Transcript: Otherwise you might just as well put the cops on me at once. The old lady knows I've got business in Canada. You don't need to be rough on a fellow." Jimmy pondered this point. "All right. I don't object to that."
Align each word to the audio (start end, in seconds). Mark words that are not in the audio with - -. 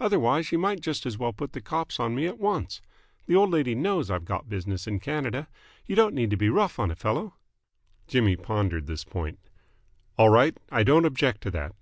Otherwise 0.00 0.52
you 0.52 0.58
might 0.58 0.80
just 0.80 1.04
as 1.04 1.18
well 1.18 1.34
put 1.34 1.52
the 1.52 1.60
cops 1.60 2.00
on 2.00 2.14
me 2.14 2.26
at 2.26 2.38
once. 2.38 2.80
The 3.26 3.36
old 3.36 3.50
lady 3.50 3.74
knows 3.74 4.10
I've 4.10 4.24
got 4.24 4.48
business 4.48 4.86
in 4.86 5.00
Canada. 5.00 5.48
You 5.84 5.94
don't 5.94 6.14
need 6.14 6.30
to 6.30 6.36
be 6.38 6.48
rough 6.48 6.78
on 6.78 6.90
a 6.90 6.96
fellow." 6.96 7.34
Jimmy 8.06 8.36
pondered 8.36 8.86
this 8.86 9.04
point. 9.04 9.38
"All 10.16 10.30
right. 10.30 10.56
I 10.72 10.82
don't 10.82 11.04
object 11.04 11.42
to 11.42 11.50
that." 11.50 11.74